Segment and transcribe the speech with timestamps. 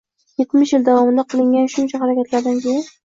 [0.41, 2.85] Yetmish yil davomida qilingan shuncha harakatlardan keyin